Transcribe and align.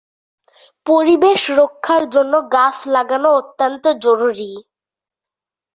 পরিবেশ 0.85 1.41
রক্ষার 1.59 2.03
জন্য 2.13 2.33
গাছ 2.55 2.77
লাগানো 2.95 3.29
অত্যন্ত 3.39 3.83
জরুরি। 4.03 4.51